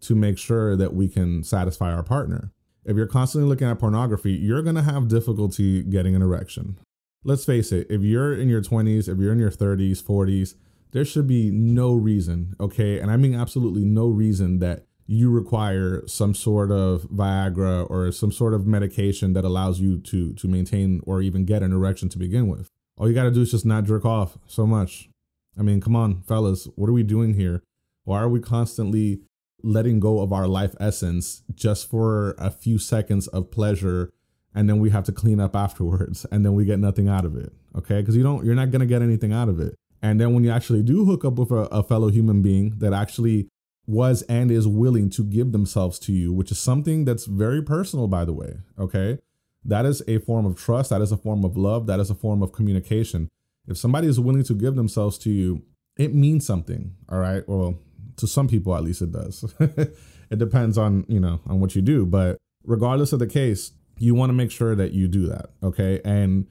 to 0.02 0.16
make 0.16 0.38
sure 0.38 0.76
that 0.76 0.94
we 0.94 1.08
can 1.08 1.44
satisfy 1.44 1.94
our 1.94 2.04
partner. 2.04 2.52
If 2.86 2.98
you're 2.98 3.08
constantly 3.08 3.48
looking 3.48 3.68
at 3.68 3.80
pornography, 3.80 4.32
you're 4.34 4.62
going 4.62 4.76
to 4.76 4.82
have 4.82 5.08
difficulty 5.08 5.84
getting 5.84 6.16
an 6.16 6.22
erection. 6.22 6.80
Let's 7.24 7.46
face 7.46 7.72
it, 7.72 7.88
if 7.90 8.02
you're 8.02 8.34
in 8.34 8.48
your 8.48 8.62
20s, 8.62 9.10
if 9.10 9.18
you're 9.18 9.34
in 9.34 9.40
your 9.40 9.52
30s, 9.52 10.02
40s, 10.02 10.56
there 10.92 11.06
should 11.06 11.28
be 11.28 11.52
no 11.52 11.94
reason, 11.94 12.56
okay? 12.60 13.00
And 13.00 13.12
I 13.12 13.18
mean 13.18 13.36
absolutely 13.36 13.86
no 13.86 14.08
reason 14.08 14.60
that 14.60 14.86
you 15.06 15.32
require 15.32 16.04
some 16.08 16.36
sort 16.36 16.72
of 16.72 17.02
Viagra 17.04 17.90
or 17.90 18.12
some 18.12 18.32
sort 18.32 18.54
of 18.54 18.68
medication 18.68 19.34
that 19.34 19.44
allows 19.44 19.80
you 19.80 20.00
to 20.00 20.34
to 20.34 20.48
maintain 20.48 21.02
or 21.06 21.22
even 21.22 21.46
get 21.46 21.64
an 21.64 21.74
erection 21.74 22.10
to 22.10 22.20
begin 22.20 22.48
with. 22.48 22.70
All 22.98 23.08
you 23.08 23.16
got 23.16 23.24
to 23.24 23.32
do 23.32 23.42
is 23.42 23.52
just 23.52 23.66
not 23.66 23.86
jerk 23.86 24.06
off 24.06 24.38
so 24.46 24.68
much. 24.68 25.10
I 25.58 25.64
mean, 25.64 25.82
come 25.82 25.96
on, 25.96 26.22
fellas, 26.22 26.68
what 26.76 26.90
are 26.90 26.94
we 26.94 27.04
doing 27.04 27.34
here? 27.34 27.64
Why 28.04 28.20
are 28.20 28.30
we 28.30 28.40
constantly 28.40 29.22
letting 29.64 30.00
go 30.00 30.22
of 30.22 30.32
our 30.32 30.48
life 30.48 30.76
essence 30.80 31.42
just 31.54 31.90
for 31.90 32.36
a 32.38 32.52
few 32.52 32.78
seconds 32.78 33.28
of 33.28 33.52
pleasure 33.52 34.12
and 34.54 34.70
then 34.70 34.80
we 34.80 34.90
have 34.90 35.04
to 35.06 35.12
clean 35.12 35.40
up 35.40 35.56
afterwards 35.56 36.26
and 36.32 36.46
then 36.46 36.54
we 36.54 36.66
get 36.66 36.80
nothing 36.80 37.08
out 37.08 37.26
of 37.26 37.36
it? 37.36 37.52
Okay? 37.76 38.00
Because 38.00 38.16
you 38.16 38.24
don't 38.24 38.46
you're 38.46 38.54
not 38.54 38.70
going 38.70 38.82
to 38.82 38.86
get 38.86 39.02
anything 39.02 39.34
out 39.34 39.50
of 39.50 39.60
it. 39.60 39.76
And 40.02 40.20
then 40.20 40.34
when 40.34 40.44
you 40.44 40.52
actually 40.52 40.84
do 40.84 41.06
hook 41.06 41.26
up 41.26 41.34
with 41.34 41.52
a, 41.52 41.68
a 41.72 41.84
fellow 41.84 42.10
human 42.10 42.42
being 42.42 42.76
that 42.78 42.94
actually 42.94 43.50
was 43.86 44.22
and 44.24 44.52
is 44.52 44.68
willing 44.68 45.10
to 45.10 45.24
give 45.24 45.52
themselves 45.52 45.98
to 46.00 46.14
you, 46.14 46.32
which 46.32 46.52
is 46.52 46.60
something 46.60 47.06
that's 47.06 47.26
very 47.26 47.62
personal, 47.62 48.08
by 48.08 48.24
the 48.24 48.34
way. 48.34 48.58
Okay. 48.78 49.18
That 49.66 49.86
is 49.86 50.02
a 50.08 50.20
form 50.20 50.46
of 50.46 50.56
trust. 50.56 50.92
That 50.92 51.02
is 51.02 51.12
a 51.12 51.18
form 51.18 51.44
of 51.44 51.58
love. 51.58 51.88
That 51.88 52.00
is 52.00 52.10
a 52.10 52.16
form 52.16 52.42
of 52.44 52.52
communication. 52.52 53.30
If 53.68 53.78
somebody 53.78 54.08
is 54.08 54.20
willing 54.20 54.44
to 54.44 54.54
give 54.54 54.76
themselves 54.76 55.18
to 55.20 55.32
you, 55.32 55.64
it 55.98 56.14
means 56.14 56.46
something. 56.46 56.96
All 57.10 57.20
right. 57.20 57.48
Well, 57.48 57.80
to 58.18 58.28
some 58.28 58.48
people, 58.48 58.76
at 58.76 58.84
least 58.84 59.02
it 59.02 59.12
does. 59.12 59.54
it 59.60 60.38
depends 60.38 60.78
on, 60.78 61.06
you 61.08 61.20
know, 61.20 61.42
on 61.48 61.60
what 61.60 61.76
you 61.76 61.82
do. 61.82 62.06
But 62.06 62.38
regardless 62.64 63.12
of 63.12 63.20
the 63.20 63.28
case, 63.28 63.72
you 63.98 64.16
want 64.16 64.30
to 64.30 64.34
make 64.34 64.52
sure 64.52 64.76
that 64.76 64.94
you 64.94 65.08
do 65.08 65.28
that. 65.28 65.48
Okay. 65.62 66.00
And 66.06 66.48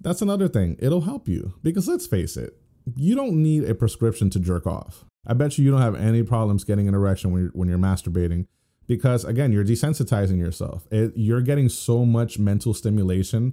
that's 0.00 0.22
another 0.22 0.48
thing. 0.48 0.76
It'll 0.80 1.02
help 1.02 1.28
you 1.28 1.54
because 1.62 1.88
let's 1.88 2.06
face 2.06 2.36
it, 2.36 2.56
you 2.96 3.14
don't 3.14 3.42
need 3.42 3.64
a 3.64 3.74
prescription 3.74 4.30
to 4.30 4.40
jerk 4.40 4.66
off. 4.66 5.04
I 5.26 5.34
bet 5.34 5.58
you 5.58 5.64
you 5.64 5.70
don't 5.70 5.82
have 5.82 5.94
any 5.94 6.22
problems 6.22 6.64
getting 6.64 6.88
an 6.88 6.94
erection 6.94 7.32
when 7.32 7.42
you're, 7.42 7.50
when 7.52 7.68
you're 7.68 7.78
masturbating 7.78 8.46
because 8.86 9.24
again 9.24 9.52
you're 9.52 9.64
desensitizing 9.64 10.38
yourself. 10.38 10.86
It, 10.90 11.12
you're 11.14 11.42
getting 11.42 11.68
so 11.68 12.04
much 12.04 12.38
mental 12.38 12.74
stimulation 12.74 13.52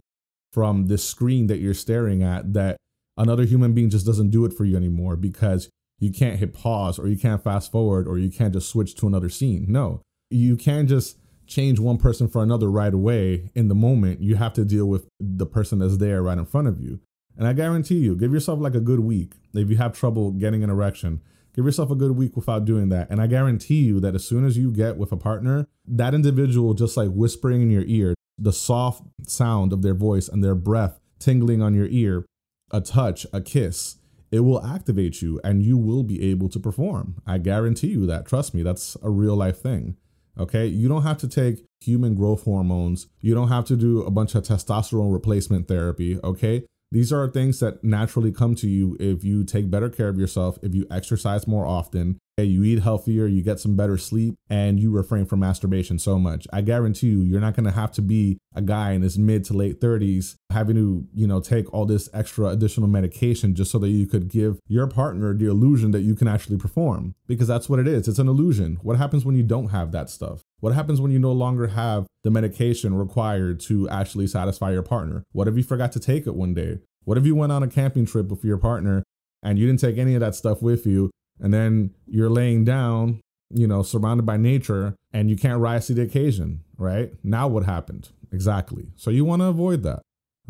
from 0.54 0.88
the 0.88 0.98
screen 0.98 1.48
that 1.48 1.58
you're 1.58 1.74
staring 1.74 2.24
at 2.24 2.54
that 2.54 2.78
another 3.18 3.44
human 3.44 3.74
being 3.74 3.90
just 3.90 4.06
doesn't 4.06 4.30
do 4.30 4.46
it 4.46 4.54
for 4.54 4.66
you 4.66 4.78
anymore 4.78 5.16
because 5.16 5.70
you 6.00 6.12
can't 6.12 6.40
hit 6.40 6.54
pause 6.54 6.98
or 6.98 7.08
you 7.08 7.18
can't 7.18 7.44
fast 7.44 7.72
forward 7.72 8.08
or 8.08 8.18
you 8.18 8.32
can't 8.32 8.54
just 8.54 8.70
switch 8.70 8.96
to 8.96 9.08
another 9.08 9.30
scene. 9.30 9.66
No 9.68 10.02
you 10.30 10.58
can't 10.58 10.90
just 10.90 11.18
change 11.46 11.80
one 11.80 11.98
person 11.98 12.28
for 12.28 12.44
another 12.44 12.70
right 12.70 12.94
away 12.94 13.50
in 13.56 13.70
the 13.70 13.76
moment. 13.76 14.22
You 14.22 14.36
have 14.36 14.54
to 14.54 14.66
deal 14.66 14.86
with 14.86 15.08
the 15.20 15.46
person 15.46 15.80
that's 15.80 15.98
there 15.98 16.22
right 16.22 16.38
in 16.38 16.46
front 16.46 16.68
of 16.68 16.80
you 16.80 17.00
and 17.38 17.48
i 17.48 17.54
guarantee 17.54 17.98
you 17.98 18.16
give 18.16 18.34
yourself 18.34 18.60
like 18.60 18.76
a 18.76 18.80
good 18.80 19.00
week 19.00 19.34
if 19.54 19.70
you 19.70 19.78
have 19.78 19.98
trouble 19.98 20.32
getting 20.32 20.64
an 20.64 20.70
erection 20.70 21.22
Give 21.58 21.66
yourself 21.66 21.90
a 21.90 21.96
good 21.96 22.12
week 22.12 22.36
without 22.36 22.66
doing 22.66 22.90
that. 22.90 23.10
And 23.10 23.20
I 23.20 23.26
guarantee 23.26 23.82
you 23.82 24.00
that 24.02 24.14
as 24.14 24.24
soon 24.24 24.46
as 24.46 24.60
you 24.60 24.72
get 24.72 24.96
with 24.96 25.12
a 25.12 25.18
partner, 25.18 25.68
that 25.88 26.14
individual 26.14 26.76
just 26.76 26.96
like 26.96 27.10
whispering 27.10 27.64
in 27.64 27.72
your 27.72 27.84
ear, 27.88 28.14
the 28.38 28.54
soft 28.54 29.02
sound 29.26 29.74
of 29.74 29.82
their 29.82 29.96
voice 29.96 30.28
and 30.28 30.44
their 30.44 30.54
breath 30.54 31.00
tingling 31.18 31.64
on 31.64 31.74
your 31.74 31.88
ear, 31.88 32.28
a 32.70 32.80
touch, 32.80 33.26
a 33.34 33.42
kiss, 33.42 33.96
it 34.30 34.42
will 34.42 34.64
activate 34.64 35.24
you 35.24 35.42
and 35.44 35.64
you 35.64 35.80
will 35.80 36.04
be 36.04 36.30
able 36.30 36.48
to 36.48 36.60
perform. 36.60 37.16
I 37.26 37.40
guarantee 37.40 37.88
you 37.88 38.06
that. 38.06 38.28
Trust 38.28 38.54
me, 38.54 38.62
that's 38.62 38.96
a 39.02 39.10
real 39.10 39.36
life 39.36 39.60
thing. 39.60 39.98
Okay. 40.40 40.68
You 40.68 40.88
don't 40.88 41.02
have 41.02 41.18
to 41.18 41.28
take 41.28 41.66
human 41.82 42.14
growth 42.14 42.44
hormones. 42.44 43.08
You 43.20 43.34
don't 43.34 43.48
have 43.48 43.66
to 43.66 43.76
do 43.76 44.04
a 44.04 44.12
bunch 44.12 44.36
of 44.36 44.44
testosterone 44.44 45.12
replacement 45.12 45.68
therapy. 45.68 46.20
Okay. 46.24 46.66
These 46.92 47.12
are 47.12 47.28
things 47.28 47.60
that 47.60 47.84
naturally 47.84 48.32
come 48.32 48.56
to 48.56 48.68
you 48.68 48.96
if 49.00 49.24
you 49.24 49.44
take 49.44 49.70
better 49.70 49.90
care 49.90 50.08
of 50.08 50.18
yourself, 50.18 50.58
if 50.62 50.74
you 50.74 50.88
exercise 50.90 51.46
more 51.46 51.66
often, 51.66 52.18
you 52.38 52.64
eat 52.64 52.84
healthier, 52.84 53.26
you 53.26 53.42
get 53.42 53.60
some 53.60 53.76
better 53.76 53.98
sleep, 53.98 54.36
and 54.50 54.80
you 54.80 54.92
refrain 54.92 55.26
from 55.26 55.40
masturbation 55.40 55.98
so 55.98 56.20
much. 56.20 56.48
I 56.54 56.62
guarantee 56.62 57.08
you, 57.08 57.22
you're 57.22 57.42
not 57.42 57.56
to 57.56 57.72
have 57.72 57.92
to 57.94 58.02
be 58.02 58.38
a 58.56 58.62
guy 58.62 58.92
in 58.92 59.02
his 59.02 59.18
mid 59.18 59.44
to 59.46 59.54
late 59.54 59.82
30s 59.82 60.36
having 60.52 60.76
to, 60.76 61.08
you 61.14 61.28
know, 61.28 61.40
take 61.40 61.74
all 61.74 61.86
this 61.86 62.10
extra 62.14 62.48
additional 62.48 62.88
medication 62.88 63.56
just 63.56 63.72
so 63.72 63.80
that 63.80 63.90
you 63.90 64.06
could 64.06 64.30
give 64.30 64.60
your 64.68 64.88
partner 64.88 65.34
the 65.34 65.48
illusion 65.48 65.92
that 65.92 66.02
you 66.02 66.16
can 66.16 66.28
actually 66.28 66.58
perform. 66.58 67.16
Because 67.26 67.48
that's 67.48 67.70
what 67.70 67.80
it 67.80 67.88
is. 67.88 68.08
It's 68.08 68.20
an 68.20 68.28
illusion. 68.28 68.78
What 68.82 68.98
happens 68.98 69.26
when 69.26 69.36
you 69.36 69.44
don't 69.44 69.70
have 69.70 69.92
that 69.92 70.10
stuff? 70.10 70.42
What 70.60 70.74
happens 70.74 71.00
when 71.00 71.12
you 71.12 71.20
no 71.20 71.32
longer 71.32 71.68
have 71.68 72.08
the 72.24 72.32
medication 72.32 72.96
required 72.96 73.60
to 73.62 73.88
actually 73.90 74.28
satisfy 74.28 74.72
your 74.72 74.82
partner? 74.82 75.24
What 75.32 75.48
if 75.48 75.56
you 75.56 75.64
forgot 75.64 75.92
to 75.94 76.00
take 76.00 76.26
it 76.26 76.36
one 76.36 76.54
day? 76.54 76.80
What 77.04 77.18
if 77.18 77.26
you 77.26 77.36
went 77.36 77.52
on 77.52 77.64
a 77.64 77.68
camping 77.68 78.06
trip 78.06 78.30
with 78.30 78.44
your 78.44 78.58
partner 78.58 79.04
and 79.44 79.60
you 79.60 79.68
didn't 79.68 79.80
take 79.80 79.98
any 79.98 80.16
of 80.16 80.22
that 80.22 80.36
stuff 80.36 80.62
with 80.62 80.86
you 80.86 81.12
and 81.40 81.54
then 81.54 81.92
you're 82.08 82.30
laying 82.30 82.66
down, 82.66 83.22
you 83.52 83.68
know, 83.68 83.84
surrounded 83.84 84.26
by 84.26 84.38
nature 84.38 84.96
and 85.14 85.30
you 85.30 85.38
can't 85.38 85.60
rise 85.60 85.88
to 85.88 85.94
the 85.94 86.02
occasion, 86.02 86.64
right? 86.78 87.14
Now 87.24 87.48
what 87.48 87.66
happened? 87.66 88.10
Exactly. 88.32 88.88
So 88.96 89.12
you 89.12 89.26
want 89.26 89.42
to 89.44 89.48
avoid 89.48 89.84
that. 89.84 90.02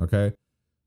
Okay. 0.02 0.34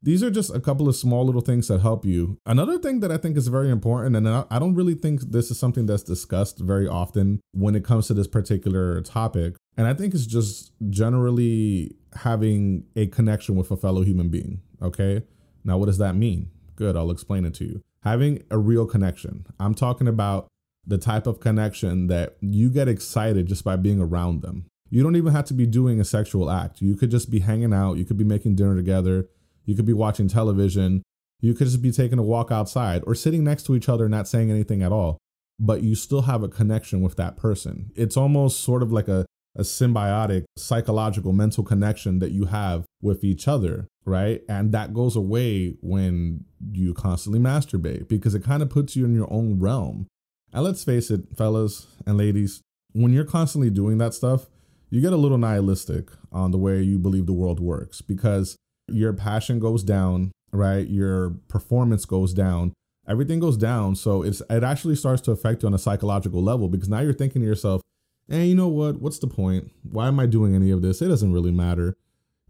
These 0.02 0.22
are 0.22 0.30
just 0.30 0.54
a 0.54 0.60
couple 0.60 0.88
of 0.88 0.96
small 0.96 1.26
little 1.26 1.42
things 1.42 1.68
that 1.68 1.80
help 1.80 2.06
you. 2.06 2.38
Another 2.46 2.78
thing 2.78 3.00
that 3.00 3.12
I 3.12 3.18
think 3.18 3.36
is 3.36 3.48
very 3.48 3.70
important, 3.70 4.16
and 4.16 4.26
I 4.28 4.58
don't 4.58 4.74
really 4.74 4.94
think 4.94 5.20
this 5.20 5.50
is 5.50 5.58
something 5.58 5.84
that's 5.86 6.02
discussed 6.02 6.58
very 6.58 6.88
often 6.88 7.40
when 7.52 7.74
it 7.74 7.84
comes 7.84 8.06
to 8.06 8.14
this 8.14 8.26
particular 8.26 9.02
topic, 9.02 9.56
and 9.76 9.86
I 9.86 9.94
think 9.94 10.14
it's 10.14 10.26
just 10.26 10.72
generally 10.88 11.96
having 12.14 12.84
a 12.96 13.08
connection 13.08 13.56
with 13.56 13.70
a 13.70 13.76
fellow 13.76 14.02
human 14.02 14.30
being. 14.30 14.62
Okay. 14.80 15.22
Now, 15.64 15.76
what 15.76 15.86
does 15.86 15.98
that 15.98 16.16
mean? 16.16 16.50
Good. 16.76 16.96
I'll 16.96 17.10
explain 17.10 17.44
it 17.44 17.54
to 17.54 17.64
you 17.64 17.82
having 18.02 18.42
a 18.50 18.56
real 18.56 18.86
connection. 18.86 19.46
I'm 19.58 19.74
talking 19.74 20.08
about 20.08 20.48
the 20.86 20.96
type 20.96 21.26
of 21.26 21.40
connection 21.40 22.06
that 22.06 22.36
you 22.40 22.70
get 22.70 22.88
excited 22.88 23.46
just 23.46 23.62
by 23.62 23.76
being 23.76 24.00
around 24.00 24.40
them. 24.40 24.64
You 24.88 25.02
don't 25.02 25.16
even 25.16 25.32
have 25.32 25.44
to 25.46 25.54
be 25.54 25.66
doing 25.66 26.00
a 26.00 26.04
sexual 26.04 26.50
act. 26.50 26.80
You 26.80 26.96
could 26.96 27.10
just 27.10 27.30
be 27.30 27.40
hanging 27.40 27.74
out. 27.74 27.98
You 27.98 28.06
could 28.06 28.16
be 28.16 28.24
making 28.24 28.54
dinner 28.54 28.74
together. 28.74 29.28
You 29.64 29.74
could 29.74 29.86
be 29.86 29.92
watching 29.92 30.28
television. 30.28 31.02
You 31.40 31.54
could 31.54 31.66
just 31.66 31.82
be 31.82 31.92
taking 31.92 32.18
a 32.18 32.22
walk 32.22 32.50
outside 32.50 33.02
or 33.06 33.14
sitting 33.14 33.44
next 33.44 33.64
to 33.64 33.74
each 33.74 33.88
other, 33.88 34.08
not 34.08 34.28
saying 34.28 34.50
anything 34.50 34.82
at 34.82 34.92
all. 34.92 35.18
But 35.58 35.82
you 35.82 35.94
still 35.94 36.22
have 36.22 36.42
a 36.42 36.48
connection 36.48 37.02
with 37.02 37.16
that 37.16 37.36
person. 37.36 37.90
It's 37.94 38.16
almost 38.16 38.60
sort 38.60 38.82
of 38.82 38.92
like 38.92 39.08
a, 39.08 39.26
a 39.56 39.62
symbiotic 39.62 40.44
psychological 40.56 41.32
mental 41.32 41.64
connection 41.64 42.18
that 42.20 42.32
you 42.32 42.46
have 42.46 42.84
with 43.02 43.24
each 43.24 43.46
other 43.46 43.88
right? 44.04 44.42
And 44.48 44.72
that 44.72 44.94
goes 44.94 45.16
away 45.16 45.76
when 45.80 46.44
you 46.72 46.94
constantly 46.94 47.40
masturbate 47.40 48.08
because 48.08 48.34
it 48.34 48.44
kind 48.44 48.62
of 48.62 48.70
puts 48.70 48.96
you 48.96 49.04
in 49.04 49.14
your 49.14 49.32
own 49.32 49.58
realm. 49.58 50.08
And 50.52 50.64
let's 50.64 50.84
face 50.84 51.10
it, 51.10 51.36
fellas 51.36 51.86
and 52.06 52.16
ladies, 52.16 52.60
when 52.92 53.12
you're 53.12 53.24
constantly 53.24 53.70
doing 53.70 53.98
that 53.98 54.14
stuff, 54.14 54.46
you 54.90 55.00
get 55.00 55.12
a 55.12 55.16
little 55.16 55.38
nihilistic 55.38 56.10
on 56.32 56.50
the 56.50 56.58
way 56.58 56.82
you 56.82 56.98
believe 56.98 57.26
the 57.26 57.32
world 57.32 57.60
works 57.60 58.00
because 58.00 58.56
your 58.92 59.12
passion 59.12 59.58
goes 59.58 59.82
down, 59.82 60.32
right? 60.52 60.88
Your 60.88 61.30
performance 61.48 62.04
goes 62.04 62.32
down. 62.34 62.72
Everything 63.08 63.40
goes 63.40 63.56
down. 63.56 63.96
So 63.96 64.22
it's 64.22 64.42
it 64.50 64.62
actually 64.62 64.96
starts 64.96 65.22
to 65.22 65.32
affect 65.32 65.62
you 65.62 65.66
on 65.66 65.74
a 65.74 65.78
psychological 65.78 66.42
level 66.42 66.68
because 66.68 66.88
now 66.88 67.00
you're 67.00 67.12
thinking 67.12 67.42
to 67.42 67.48
yourself, 67.48 67.82
hey, 68.28 68.46
you 68.46 68.54
know 68.54 68.68
what? 68.68 69.00
What's 69.00 69.18
the 69.18 69.26
point? 69.26 69.70
Why 69.82 70.08
am 70.08 70.20
I 70.20 70.26
doing 70.26 70.54
any 70.54 70.70
of 70.70 70.82
this? 70.82 71.02
It 71.02 71.08
doesn't 71.08 71.32
really 71.32 71.50
matter 71.50 71.96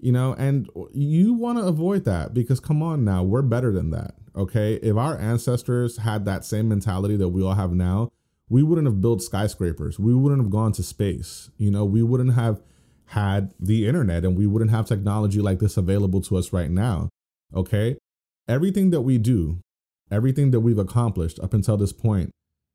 you 0.00 0.12
know 0.12 0.34
and 0.34 0.68
you 0.92 1.32
want 1.34 1.58
to 1.58 1.64
avoid 1.64 2.04
that 2.04 2.34
because 2.34 2.60
come 2.60 2.82
on 2.82 3.04
now 3.04 3.22
we're 3.22 3.42
better 3.42 3.72
than 3.72 3.90
that 3.90 4.14
okay 4.34 4.74
if 4.76 4.96
our 4.96 5.18
ancestors 5.18 5.98
had 5.98 6.24
that 6.24 6.44
same 6.44 6.68
mentality 6.68 7.16
that 7.16 7.28
we 7.28 7.42
all 7.42 7.54
have 7.54 7.72
now 7.72 8.10
we 8.48 8.62
wouldn't 8.62 8.86
have 8.86 9.00
built 9.00 9.22
skyscrapers 9.22 9.98
we 9.98 10.14
wouldn't 10.14 10.40
have 10.40 10.50
gone 10.50 10.72
to 10.72 10.82
space 10.82 11.50
you 11.58 11.70
know 11.70 11.84
we 11.84 12.02
wouldn't 12.02 12.34
have 12.34 12.60
had 13.10 13.52
the 13.58 13.86
internet 13.86 14.24
and 14.24 14.36
we 14.36 14.46
wouldn't 14.46 14.70
have 14.70 14.86
technology 14.86 15.40
like 15.40 15.58
this 15.58 15.76
available 15.76 16.20
to 16.20 16.36
us 16.36 16.52
right 16.52 16.70
now 16.70 17.08
okay? 17.54 17.96
Everything 18.48 18.90
that 18.90 19.02
we 19.02 19.18
do 19.18 19.60
everything 20.10 20.50
that 20.50 20.60
we've 20.60 20.78
accomplished 20.78 21.38
up 21.40 21.54
until 21.54 21.76
this 21.76 21.92
point 21.92 22.30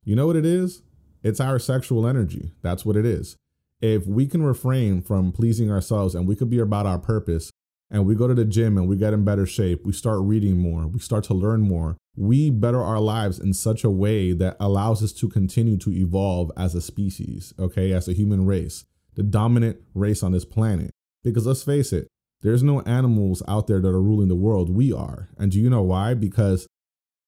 you 0.05 0.15
know 0.15 0.27
what 0.27 0.35
it 0.35 0.45
is? 0.45 0.83
It's 1.23 1.39
our 1.39 1.57
sexual 1.57 2.07
energy. 2.07 2.51
That's 2.61 2.85
what 2.85 2.95
it 2.95 3.05
is. 3.05 3.35
If 3.81 4.05
we 4.05 4.27
can 4.27 4.43
refrain 4.43 5.01
from 5.01 5.31
pleasing 5.31 5.71
ourselves 5.71 6.13
and 6.13 6.27
we 6.27 6.35
could 6.35 6.49
be 6.49 6.59
about 6.59 6.85
our 6.85 6.99
purpose 6.99 7.49
and 7.89 8.05
we 8.05 8.13
go 8.13 8.27
to 8.27 8.35
the 8.35 8.45
gym 8.45 8.77
and 8.77 8.87
we 8.87 8.95
get 8.97 9.13
in 9.13 9.25
better 9.25 9.47
shape, 9.47 9.83
we 9.83 9.91
start 9.91 10.19
reading 10.21 10.57
more, 10.57 10.85
we 10.85 10.99
start 10.99 11.23
to 11.25 11.33
learn 11.33 11.61
more, 11.61 11.97
we 12.15 12.51
better 12.51 12.81
our 12.81 12.99
lives 12.99 13.39
in 13.39 13.53
such 13.53 13.83
a 13.83 13.89
way 13.89 14.31
that 14.33 14.55
allows 14.59 15.03
us 15.03 15.11
to 15.13 15.27
continue 15.27 15.77
to 15.77 15.91
evolve 15.91 16.51
as 16.55 16.75
a 16.75 16.81
species, 16.81 17.53
okay, 17.57 17.91
as 17.91 18.07
a 18.07 18.13
human 18.13 18.45
race, 18.45 18.85
the 19.15 19.23
dominant 19.23 19.79
race 19.93 20.23
on 20.23 20.31
this 20.31 20.45
planet. 20.45 20.91
Because 21.23 21.47
let's 21.47 21.63
face 21.63 21.91
it, 21.91 22.07
there's 22.41 22.63
no 22.63 22.81
animals 22.81 23.41
out 23.47 23.67
there 23.67 23.79
that 23.79 23.87
are 23.87 24.01
ruling 24.01 24.27
the 24.27 24.35
world. 24.35 24.69
We 24.69 24.93
are. 24.93 25.29
And 25.37 25.51
do 25.51 25.59
you 25.59 25.69
know 25.69 25.81
why? 25.81 26.13
Because 26.13 26.67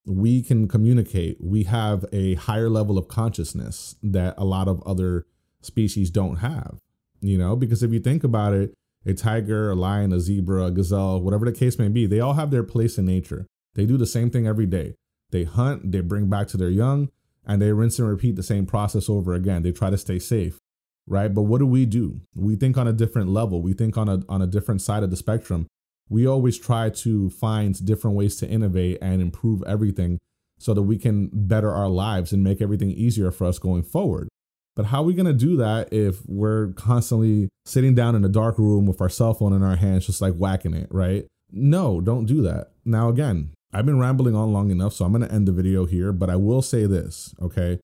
we 0.05 0.41
can 0.41 0.67
communicate. 0.67 1.37
We 1.41 1.63
have 1.63 2.05
a 2.13 2.35
higher 2.35 2.69
level 2.69 2.97
of 2.97 3.07
consciousness 3.07 3.95
that 4.03 4.35
a 4.37 4.45
lot 4.45 4.67
of 4.67 4.81
other 4.83 5.25
species 5.61 6.09
don't 6.09 6.37
have, 6.37 6.79
you 7.19 7.37
know, 7.37 7.55
because 7.55 7.83
if 7.83 7.91
you 7.91 7.99
think 7.99 8.23
about 8.23 8.53
it, 8.53 8.73
a 9.05 9.13
tiger, 9.13 9.71
a 9.71 9.75
lion, 9.75 10.13
a 10.13 10.19
zebra, 10.19 10.65
a 10.65 10.71
gazelle, 10.71 11.21
whatever 11.21 11.45
the 11.45 11.51
case 11.51 11.79
may 11.79 11.87
be, 11.87 12.05
they 12.05 12.19
all 12.19 12.33
have 12.33 12.51
their 12.51 12.63
place 12.63 12.97
in 12.97 13.05
nature. 13.05 13.45
They 13.75 13.85
do 13.85 13.97
the 13.97 14.05
same 14.05 14.29
thing 14.29 14.47
every 14.47 14.65
day. 14.65 14.95
They 15.31 15.43
hunt, 15.43 15.91
they 15.91 16.01
bring 16.01 16.29
back 16.29 16.47
to 16.49 16.57
their 16.57 16.69
young, 16.69 17.09
and 17.45 17.61
they 17.61 17.71
rinse 17.71 17.99
and 17.99 18.07
repeat 18.07 18.35
the 18.35 18.43
same 18.43 18.65
process 18.65 19.09
over 19.09 19.33
again. 19.33 19.63
They 19.63 19.71
try 19.71 19.89
to 19.89 19.97
stay 19.97 20.19
safe, 20.19 20.59
right? 21.07 21.33
But 21.33 21.43
what 21.43 21.59
do 21.59 21.65
we 21.65 21.85
do? 21.85 22.21
We 22.35 22.55
think 22.55 22.77
on 22.77 22.87
a 22.87 22.93
different 22.93 23.29
level. 23.29 23.61
We 23.61 23.73
think 23.73 23.97
on 23.97 24.09
a 24.09 24.19
on 24.29 24.41
a 24.41 24.47
different 24.47 24.81
side 24.81 25.03
of 25.03 25.09
the 25.09 25.17
spectrum. 25.17 25.67
We 26.09 26.25
always 26.25 26.57
try 26.57 26.89
to 26.89 27.29
find 27.29 27.85
different 27.85 28.15
ways 28.15 28.37
to 28.37 28.47
innovate 28.47 28.97
and 29.01 29.21
improve 29.21 29.61
everything 29.63 30.19
so 30.57 30.73
that 30.73 30.83
we 30.83 30.97
can 30.97 31.29
better 31.33 31.71
our 31.71 31.89
lives 31.89 32.31
and 32.31 32.43
make 32.43 32.61
everything 32.61 32.91
easier 32.91 33.31
for 33.31 33.45
us 33.45 33.59
going 33.59 33.83
forward. 33.83 34.29
But 34.75 34.85
how 34.85 35.01
are 35.01 35.05
we 35.05 35.13
going 35.13 35.25
to 35.25 35.33
do 35.33 35.57
that 35.57 35.91
if 35.91 36.19
we're 36.27 36.71
constantly 36.73 37.49
sitting 37.65 37.95
down 37.95 38.15
in 38.15 38.23
a 38.23 38.29
dark 38.29 38.57
room 38.57 38.85
with 38.85 39.01
our 39.01 39.09
cell 39.09 39.33
phone 39.33 39.53
in 39.53 39.63
our 39.63 39.75
hands, 39.75 40.05
just 40.05 40.21
like 40.21 40.35
whacking 40.35 40.73
it, 40.73 40.87
right? 40.91 41.25
No, 41.51 41.99
don't 41.99 42.25
do 42.25 42.41
that. 42.43 42.71
Now, 42.85 43.09
again, 43.09 43.51
I've 43.73 43.85
been 43.85 43.99
rambling 43.99 44.35
on 44.35 44.53
long 44.53 44.69
enough, 44.69 44.93
so 44.93 45.03
I'm 45.03 45.11
going 45.11 45.27
to 45.27 45.33
end 45.33 45.47
the 45.47 45.51
video 45.51 45.85
here, 45.85 46.13
but 46.13 46.29
I 46.29 46.35
will 46.35 46.61
say 46.61 46.85
this, 46.85 47.33
okay? 47.41 47.79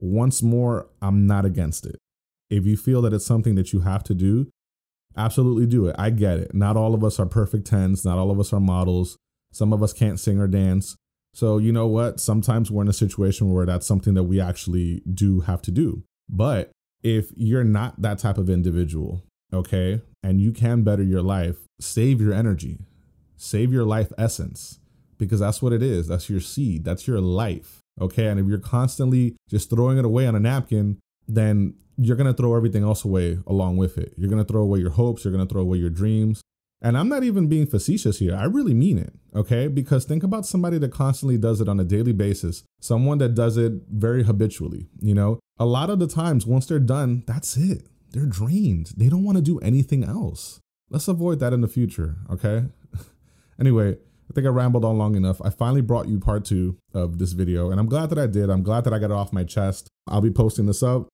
Once 0.00 0.42
more, 0.42 0.88
I'm 1.00 1.26
not 1.26 1.44
against 1.44 1.86
it. 1.86 1.96
If 2.52 2.66
you 2.66 2.76
feel 2.76 3.00
that 3.02 3.14
it's 3.14 3.24
something 3.24 3.54
that 3.54 3.72
you 3.72 3.80
have 3.80 4.04
to 4.04 4.14
do, 4.14 4.50
absolutely 5.16 5.64
do 5.66 5.86
it. 5.86 5.96
I 5.98 6.10
get 6.10 6.38
it. 6.38 6.54
Not 6.54 6.76
all 6.76 6.94
of 6.94 7.02
us 7.02 7.18
are 7.18 7.26
perfect 7.26 7.66
tens, 7.66 8.04
not 8.04 8.18
all 8.18 8.30
of 8.30 8.38
us 8.38 8.52
are 8.52 8.60
models. 8.60 9.16
Some 9.52 9.72
of 9.72 9.82
us 9.82 9.94
can't 9.94 10.20
sing 10.20 10.38
or 10.38 10.48
dance. 10.48 10.96
So, 11.34 11.56
you 11.56 11.72
know 11.72 11.86
what? 11.86 12.20
Sometimes 12.20 12.70
we're 12.70 12.82
in 12.82 12.88
a 12.88 12.92
situation 12.92 13.50
where 13.50 13.64
that's 13.64 13.86
something 13.86 14.12
that 14.14 14.24
we 14.24 14.38
actually 14.38 15.02
do 15.12 15.40
have 15.40 15.62
to 15.62 15.70
do. 15.70 16.04
But 16.28 16.70
if 17.02 17.30
you're 17.34 17.64
not 17.64 18.02
that 18.02 18.18
type 18.18 18.36
of 18.36 18.50
individual, 18.50 19.22
okay, 19.52 20.02
and 20.22 20.40
you 20.40 20.52
can 20.52 20.82
better 20.82 21.02
your 21.02 21.22
life, 21.22 21.56
save 21.80 22.20
your 22.20 22.34
energy, 22.34 22.80
save 23.36 23.72
your 23.72 23.84
life 23.84 24.12
essence, 24.18 24.78
because 25.16 25.40
that's 25.40 25.62
what 25.62 25.72
it 25.72 25.82
is. 25.82 26.06
That's 26.06 26.28
your 26.28 26.40
seed, 26.40 26.84
that's 26.84 27.06
your 27.06 27.20
life, 27.20 27.80
okay? 27.98 28.26
And 28.26 28.38
if 28.38 28.46
you're 28.46 28.58
constantly 28.58 29.36
just 29.48 29.70
throwing 29.70 29.96
it 29.96 30.04
away 30.04 30.26
on 30.26 30.34
a 30.34 30.40
napkin, 30.40 30.98
then 31.26 31.74
you're 31.96 32.16
gonna 32.16 32.34
throw 32.34 32.54
everything 32.54 32.82
else 32.82 33.04
away 33.04 33.38
along 33.46 33.76
with 33.76 33.98
it. 33.98 34.14
You're 34.16 34.30
gonna 34.30 34.44
throw 34.44 34.62
away 34.62 34.80
your 34.80 34.90
hopes, 34.90 35.24
you're 35.24 35.32
gonna 35.32 35.46
throw 35.46 35.62
away 35.62 35.78
your 35.78 35.90
dreams, 35.90 36.42
and 36.82 36.98
I'm 36.98 37.08
not 37.08 37.22
even 37.22 37.46
being 37.46 37.66
facetious 37.66 38.18
here. 38.18 38.34
I 38.34 38.44
really 38.44 38.74
mean 38.74 38.98
it. 38.98 39.14
Okay. 39.34 39.68
Because 39.68 40.04
think 40.04 40.24
about 40.24 40.44
somebody 40.44 40.78
that 40.78 40.90
constantly 40.90 41.38
does 41.38 41.60
it 41.60 41.68
on 41.68 41.78
a 41.78 41.84
daily 41.84 42.12
basis, 42.12 42.64
someone 42.80 43.18
that 43.18 43.34
does 43.34 43.56
it 43.56 43.72
very 43.88 44.24
habitually. 44.24 44.88
You 45.00 45.14
know, 45.14 45.38
a 45.58 45.64
lot 45.64 45.90
of 45.90 46.00
the 46.00 46.08
times 46.08 46.44
once 46.44 46.66
they're 46.66 46.80
done, 46.80 47.22
that's 47.26 47.56
it. 47.56 47.86
They're 48.10 48.26
drained. 48.26 48.92
They 48.96 49.08
don't 49.08 49.24
want 49.24 49.38
to 49.38 49.42
do 49.42 49.60
anything 49.60 50.02
else. 50.04 50.60
Let's 50.90 51.08
avoid 51.08 51.38
that 51.38 51.52
in 51.52 51.60
the 51.60 51.68
future. 51.68 52.16
Okay. 52.28 52.64
anyway, 53.60 53.92
I 53.92 54.34
think 54.34 54.46
I 54.46 54.50
rambled 54.50 54.84
on 54.84 54.98
long 54.98 55.14
enough. 55.14 55.40
I 55.42 55.50
finally 55.50 55.80
brought 55.80 56.08
you 56.08 56.18
part 56.18 56.44
two 56.44 56.76
of 56.92 57.18
this 57.18 57.32
video, 57.32 57.70
and 57.70 57.78
I'm 57.78 57.86
glad 57.88 58.10
that 58.10 58.18
I 58.18 58.26
did. 58.26 58.50
I'm 58.50 58.62
glad 58.62 58.84
that 58.84 58.92
I 58.92 58.98
got 58.98 59.10
it 59.10 59.14
off 59.14 59.32
my 59.32 59.44
chest. 59.44 59.88
I'll 60.08 60.20
be 60.20 60.30
posting 60.30 60.66
this 60.66 60.82
up 60.82 61.08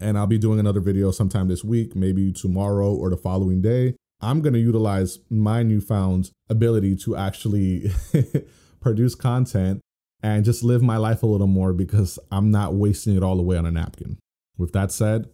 and 0.00 0.18
I'll 0.18 0.26
be 0.26 0.38
doing 0.38 0.58
another 0.58 0.80
video 0.80 1.10
sometime 1.10 1.48
this 1.48 1.64
week, 1.64 1.94
maybe 1.94 2.32
tomorrow 2.32 2.92
or 2.92 3.10
the 3.10 3.16
following 3.16 3.62
day. 3.62 3.94
I'm 4.20 4.40
going 4.40 4.54
to 4.54 4.60
utilize 4.60 5.18
my 5.30 5.62
newfound 5.62 6.30
ability 6.48 6.96
to 6.96 7.16
actually 7.16 7.90
produce 8.80 9.14
content 9.14 9.80
and 10.22 10.44
just 10.44 10.64
live 10.64 10.82
my 10.82 10.96
life 10.96 11.22
a 11.22 11.26
little 11.26 11.46
more 11.46 11.72
because 11.72 12.18
I'm 12.32 12.50
not 12.50 12.74
wasting 12.74 13.16
it 13.16 13.22
all 13.22 13.38
away 13.38 13.56
on 13.56 13.66
a 13.66 13.70
napkin. 13.70 14.18
With 14.56 14.72
that 14.72 14.90
said, 14.92 15.28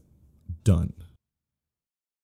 done. 0.65 0.93